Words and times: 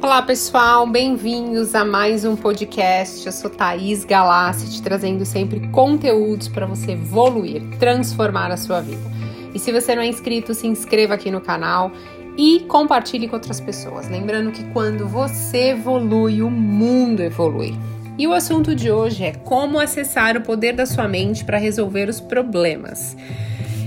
Olá 0.00 0.22
pessoal, 0.22 0.86
bem-vindos 0.86 1.74
a 1.74 1.84
mais 1.84 2.24
um 2.24 2.36
podcast. 2.36 3.26
Eu 3.26 3.32
sou 3.32 3.50
Thaís 3.50 4.04
Galassi, 4.04 4.70
te 4.70 4.82
trazendo 4.82 5.24
sempre 5.24 5.66
conteúdos 5.68 6.46
para 6.46 6.66
você 6.66 6.92
evoluir, 6.92 7.62
transformar 7.78 8.52
a 8.52 8.56
sua 8.56 8.80
vida. 8.80 9.02
E 9.52 9.58
se 9.58 9.72
você 9.72 9.96
não 9.96 10.02
é 10.02 10.06
inscrito, 10.06 10.54
se 10.54 10.68
inscreva 10.68 11.14
aqui 11.14 11.30
no 11.30 11.40
canal 11.40 11.90
e 12.38 12.60
compartilhe 12.68 13.26
com 13.26 13.34
outras 13.34 13.60
pessoas. 13.60 14.08
Lembrando 14.08 14.52
que 14.52 14.62
quando 14.72 15.08
você 15.08 15.70
evolui, 15.70 16.42
o 16.42 16.50
mundo 16.50 17.22
evolui. 17.22 17.74
E 18.18 18.26
o 18.26 18.32
assunto 18.32 18.74
de 18.74 18.90
hoje 18.90 19.24
é 19.24 19.32
como 19.32 19.80
acessar 19.80 20.36
o 20.36 20.42
poder 20.42 20.74
da 20.74 20.86
sua 20.86 21.08
mente 21.08 21.44
para 21.44 21.58
resolver 21.58 22.08
os 22.08 22.20
problemas. 22.20 23.16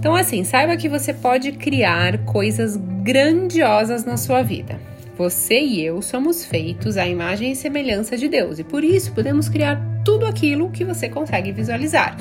Então, 0.00 0.14
assim, 0.14 0.44
saiba 0.44 0.76
que 0.78 0.88
você 0.88 1.12
pode 1.12 1.52
criar 1.52 2.24
coisas 2.24 2.74
grandiosas 3.00 4.04
na 4.04 4.16
sua 4.18 4.42
vida. 4.42 4.78
Você 5.16 5.58
e 5.58 5.84
eu 5.84 6.02
somos 6.02 6.44
feitos 6.44 6.96
à 6.96 7.06
imagem 7.06 7.52
e 7.52 7.56
semelhança 7.56 8.16
de 8.16 8.28
Deus 8.28 8.58
e 8.58 8.64
por 8.64 8.84
isso 8.84 9.12
podemos 9.12 9.48
criar 9.48 9.80
tudo 10.04 10.26
aquilo 10.26 10.70
que 10.70 10.84
você 10.84 11.08
consegue 11.08 11.50
visualizar. 11.50 12.16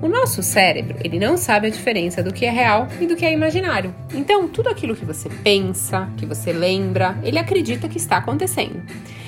O 0.00 0.08
nosso 0.08 0.42
cérebro, 0.42 0.98
ele 1.02 1.18
não 1.18 1.36
sabe 1.36 1.66
a 1.66 1.70
diferença 1.70 2.22
do 2.22 2.32
que 2.32 2.44
é 2.44 2.50
real 2.50 2.88
e 3.00 3.06
do 3.06 3.16
que 3.16 3.24
é 3.24 3.32
imaginário. 3.32 3.94
Então, 4.12 4.48
tudo 4.48 4.68
aquilo 4.68 4.94
que 4.94 5.04
você 5.04 5.28
pensa, 5.42 6.08
que 6.16 6.26
você 6.26 6.52
lembra, 6.52 7.16
ele 7.22 7.38
acredita 7.38 7.88
que 7.88 7.96
está 7.96 8.18
acontecendo. 8.18 8.82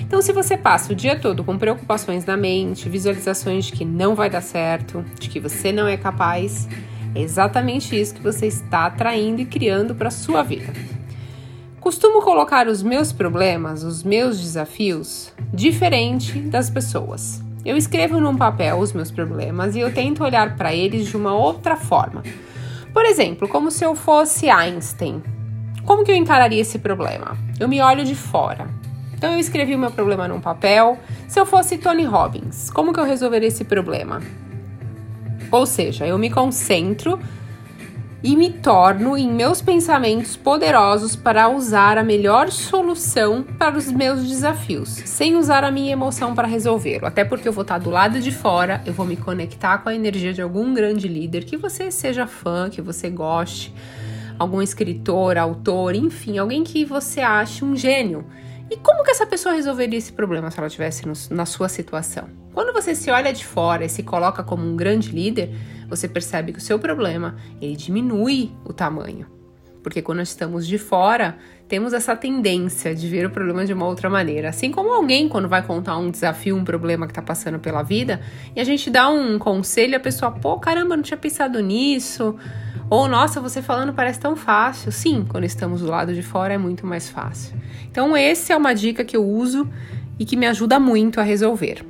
Então, 0.00 0.22
se 0.22 0.32
você 0.32 0.56
passa 0.56 0.92
o 0.92 0.96
dia 0.96 1.18
todo 1.18 1.42
com 1.42 1.58
preocupações 1.58 2.24
na 2.24 2.36
mente, 2.36 2.88
visualizações 2.88 3.66
de 3.66 3.72
que 3.72 3.84
não 3.84 4.14
vai 4.14 4.30
dar 4.30 4.42
certo, 4.42 5.04
de 5.18 5.28
que 5.28 5.40
você 5.40 5.72
não 5.72 5.88
é 5.88 5.96
capaz, 5.96 6.68
é 7.14 7.20
exatamente 7.20 7.98
isso 7.98 8.14
que 8.14 8.22
você 8.22 8.46
está 8.46 8.86
atraindo 8.86 9.40
e 9.40 9.46
criando 9.46 9.94
para 9.94 10.08
a 10.08 10.12
sua 10.12 10.42
vida. 10.42 10.72
Costumo 11.80 12.22
colocar 12.22 12.66
os 12.66 12.82
meus 12.82 13.12
problemas, 13.12 13.82
os 13.82 14.02
meus 14.02 14.40
desafios, 14.40 15.32
diferente 15.52 16.38
das 16.38 16.68
pessoas. 16.68 17.42
Eu 17.64 17.76
escrevo 17.76 18.20
num 18.20 18.36
papel 18.36 18.78
os 18.78 18.92
meus 18.92 19.10
problemas 19.10 19.74
e 19.74 19.80
eu 19.80 19.92
tento 19.92 20.24
olhar 20.24 20.56
para 20.56 20.74
eles 20.74 21.06
de 21.06 21.16
uma 21.16 21.34
outra 21.34 21.76
forma. 21.76 22.22
Por 22.92 23.04
exemplo, 23.04 23.48
como 23.48 23.70
se 23.70 23.84
eu 23.84 23.94
fosse 23.94 24.48
Einstein. 24.48 25.22
Como 25.84 26.04
que 26.04 26.10
eu 26.10 26.16
encararia 26.16 26.60
esse 26.60 26.78
problema? 26.78 27.36
Eu 27.58 27.68
me 27.68 27.80
olho 27.80 28.04
de 28.04 28.14
fora. 28.14 28.66
Então 29.14 29.32
eu 29.32 29.38
escrevi 29.38 29.74
o 29.74 29.78
meu 29.78 29.90
problema 29.90 30.28
num 30.28 30.40
papel. 30.40 30.98
Se 31.26 31.40
eu 31.40 31.46
fosse 31.46 31.78
Tony 31.78 32.04
Robbins, 32.04 32.70
como 32.70 32.92
que 32.92 33.00
eu 33.00 33.04
resolveria 33.04 33.48
esse 33.48 33.64
problema? 33.64 34.20
Ou 35.50 35.66
seja, 35.66 36.06
eu 36.06 36.18
me 36.18 36.30
concentro 36.30 37.18
e 38.22 38.34
me 38.34 38.50
torno 38.50 39.16
em 39.16 39.30
meus 39.30 39.62
pensamentos 39.62 40.36
poderosos 40.36 41.14
para 41.14 41.48
usar 41.48 41.96
a 41.96 42.02
melhor 42.02 42.50
solução 42.50 43.44
para 43.44 43.76
os 43.78 43.90
meus 43.92 44.26
desafios, 44.26 44.88
sem 44.88 45.36
usar 45.36 45.62
a 45.62 45.70
minha 45.70 45.92
emoção 45.92 46.34
para 46.34 46.48
resolvê-lo. 46.48 47.06
Até 47.06 47.24
porque 47.24 47.46
eu 47.46 47.52
vou 47.52 47.62
estar 47.62 47.78
do 47.78 47.90
lado 47.90 48.20
de 48.20 48.32
fora, 48.32 48.82
eu 48.84 48.92
vou 48.92 49.06
me 49.06 49.16
conectar 49.16 49.78
com 49.78 49.88
a 49.88 49.94
energia 49.94 50.32
de 50.32 50.42
algum 50.42 50.74
grande 50.74 51.06
líder 51.06 51.44
que 51.44 51.56
você 51.56 51.90
seja 51.90 52.26
fã, 52.26 52.68
que 52.68 52.82
você 52.82 53.08
goste, 53.08 53.72
algum 54.36 54.60
escritor, 54.60 55.38
autor, 55.38 55.94
enfim, 55.94 56.38
alguém 56.38 56.64
que 56.64 56.84
você 56.84 57.20
ache 57.20 57.64
um 57.64 57.76
gênio. 57.76 58.26
E 58.70 58.76
como 58.76 59.02
que 59.02 59.10
essa 59.10 59.26
pessoa 59.26 59.54
resolveria 59.54 59.98
esse 59.98 60.12
problema 60.12 60.50
se 60.50 60.58
ela 60.58 60.66
estivesse 60.66 61.04
na 61.30 61.46
sua 61.46 61.68
situação? 61.68 62.28
Quando 62.58 62.72
você 62.72 62.92
se 62.92 63.08
olha 63.08 63.32
de 63.32 63.46
fora 63.46 63.84
e 63.84 63.88
se 63.88 64.02
coloca 64.02 64.42
como 64.42 64.66
um 64.66 64.74
grande 64.74 65.12
líder, 65.12 65.54
você 65.88 66.08
percebe 66.08 66.52
que 66.52 66.58
o 66.58 66.60
seu 66.60 66.76
problema 66.76 67.36
ele 67.60 67.76
diminui 67.76 68.50
o 68.64 68.72
tamanho. 68.72 69.28
Porque 69.80 70.02
quando 70.02 70.22
estamos 70.22 70.66
de 70.66 70.76
fora, 70.76 71.38
temos 71.68 71.92
essa 71.92 72.16
tendência 72.16 72.96
de 72.96 73.06
ver 73.06 73.26
o 73.26 73.30
problema 73.30 73.64
de 73.64 73.72
uma 73.72 73.86
outra 73.86 74.10
maneira. 74.10 74.48
Assim 74.48 74.72
como 74.72 74.92
alguém, 74.92 75.28
quando 75.28 75.48
vai 75.48 75.64
contar 75.64 75.98
um 75.98 76.10
desafio, 76.10 76.56
um 76.56 76.64
problema 76.64 77.06
que 77.06 77.12
está 77.12 77.22
passando 77.22 77.60
pela 77.60 77.84
vida, 77.84 78.20
e 78.56 78.60
a 78.60 78.64
gente 78.64 78.90
dá 78.90 79.08
um 79.08 79.38
conselho, 79.38 79.96
a 79.96 80.00
pessoa, 80.00 80.32
pô, 80.32 80.58
caramba, 80.58 80.96
não 80.96 81.02
tinha 81.04 81.16
pensado 81.16 81.60
nisso. 81.60 82.34
Ou, 82.90 83.06
nossa, 83.06 83.40
você 83.40 83.62
falando 83.62 83.92
parece 83.92 84.18
tão 84.18 84.34
fácil. 84.34 84.90
Sim, 84.90 85.24
quando 85.28 85.44
estamos 85.44 85.80
do 85.80 85.86
lado 85.86 86.12
de 86.12 86.22
fora 86.22 86.54
é 86.54 86.58
muito 86.58 86.84
mais 86.84 87.08
fácil. 87.08 87.54
Então, 87.88 88.16
essa 88.16 88.52
é 88.52 88.56
uma 88.56 88.74
dica 88.74 89.04
que 89.04 89.16
eu 89.16 89.24
uso 89.24 89.70
e 90.18 90.24
que 90.24 90.34
me 90.34 90.48
ajuda 90.48 90.80
muito 90.80 91.20
a 91.20 91.22
resolver. 91.22 91.86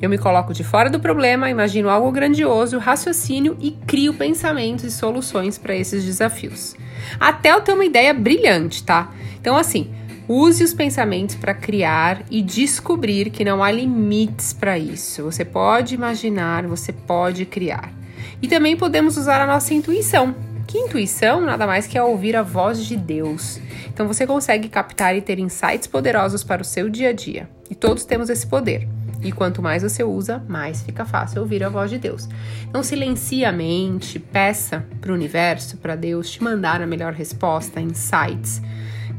Eu 0.00 0.08
me 0.08 0.16
coloco 0.16 0.54
de 0.54 0.64
fora 0.64 0.88
do 0.88 0.98
problema, 0.98 1.50
imagino 1.50 1.90
algo 1.90 2.10
grandioso, 2.10 2.78
raciocínio 2.78 3.56
e 3.60 3.72
crio 3.72 4.14
pensamentos 4.14 4.84
e 4.84 4.90
soluções 4.90 5.58
para 5.58 5.76
esses 5.76 6.02
desafios. 6.02 6.74
Até 7.18 7.52
eu 7.52 7.60
ter 7.60 7.74
uma 7.74 7.84
ideia 7.84 8.14
brilhante, 8.14 8.82
tá? 8.82 9.12
Então, 9.38 9.56
assim, 9.56 9.90
use 10.26 10.64
os 10.64 10.72
pensamentos 10.72 11.34
para 11.34 11.52
criar 11.52 12.22
e 12.30 12.40
descobrir 12.40 13.28
que 13.28 13.44
não 13.44 13.62
há 13.62 13.70
limites 13.70 14.54
para 14.54 14.78
isso. 14.78 15.22
Você 15.24 15.44
pode 15.44 15.94
imaginar, 15.94 16.66
você 16.66 16.92
pode 16.92 17.44
criar. 17.44 17.92
E 18.40 18.48
também 18.48 18.76
podemos 18.76 19.18
usar 19.18 19.42
a 19.42 19.46
nossa 19.46 19.74
intuição. 19.74 20.34
Que 20.66 20.78
intuição 20.78 21.42
nada 21.42 21.66
mais 21.66 21.86
que 21.86 21.98
é 21.98 22.02
ouvir 22.02 22.36
a 22.36 22.42
voz 22.42 22.86
de 22.86 22.96
Deus. 22.96 23.60
Então 23.92 24.06
você 24.06 24.26
consegue 24.26 24.68
captar 24.68 25.14
e 25.14 25.20
ter 25.20 25.38
insights 25.38 25.86
poderosos 25.86 26.42
para 26.42 26.62
o 26.62 26.64
seu 26.64 26.88
dia 26.88 27.10
a 27.10 27.12
dia. 27.12 27.50
E 27.68 27.74
todos 27.74 28.04
temos 28.04 28.30
esse 28.30 28.46
poder. 28.46 28.88
E 29.22 29.30
quanto 29.30 29.60
mais 29.60 29.82
você 29.82 30.02
usa, 30.02 30.42
mais 30.48 30.82
fica 30.82 31.04
fácil 31.04 31.42
ouvir 31.42 31.62
a 31.62 31.68
voz 31.68 31.90
de 31.90 31.98
Deus. 31.98 32.28
Não 32.72 32.82
silencie 32.82 33.44
a 33.44 33.52
mente, 33.52 34.18
peça 34.18 34.86
para 35.00 35.12
o 35.12 35.14
universo, 35.14 35.76
para 35.76 35.94
Deus 35.94 36.30
te 36.30 36.42
mandar 36.42 36.80
a 36.80 36.86
melhor 36.86 37.12
resposta, 37.12 37.80
insights 37.80 38.62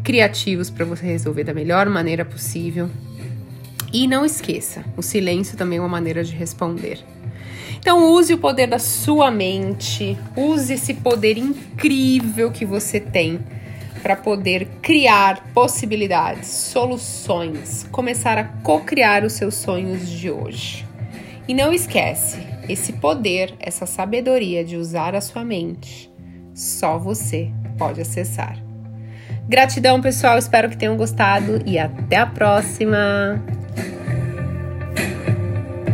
criativos 0.04 0.70
para 0.70 0.86
você 0.86 1.06
resolver 1.06 1.44
da 1.44 1.54
melhor 1.54 1.88
maneira 1.90 2.26
possível. 2.26 2.90
E 3.94 4.08
não 4.08 4.26
esqueça, 4.26 4.84
o 4.96 5.02
silêncio 5.02 5.58
também 5.58 5.78
é 5.78 5.82
uma 5.82 5.90
maneira 5.90 6.24
de 6.24 6.34
responder. 6.34 7.00
Então 7.78 8.12
use 8.14 8.34
o 8.34 8.38
poder 8.38 8.68
da 8.68 8.80
sua 8.80 9.30
mente, 9.32 10.18
use 10.36 10.74
esse 10.74 10.94
poder 10.94 11.38
incrível 11.38 12.52
que 12.52 12.66
você 12.66 13.00
tem 13.00 13.40
para 14.02 14.16
poder 14.16 14.68
criar 14.82 15.52
possibilidades, 15.54 16.48
soluções, 16.50 17.86
começar 17.92 18.38
a 18.38 18.44
co-criar 18.44 19.24
os 19.24 19.34
seus 19.34 19.56
sonhos 19.56 20.10
de 20.10 20.30
hoje. 20.30 20.86
E 21.48 21.54
não 21.54 21.74
esquece, 21.74 22.40
esse 22.68 22.94
poder, 22.94 23.54
essa 23.60 23.86
sabedoria 23.86 24.64
de 24.64 24.78
usar 24.78 25.16
a 25.16 25.22
sua 25.22 25.44
mente, 25.44 26.12
só 26.54 26.98
você 26.98 27.52
pode 27.78 28.02
acessar. 28.02 28.58
Gratidão, 29.48 30.02
pessoal, 30.02 30.38
espero 30.38 30.70
que 30.70 30.78
tenham 30.78 30.96
gostado 30.96 31.62
e 31.66 31.78
até 31.78 32.18
a 32.18 32.26
próxima! 32.26 33.44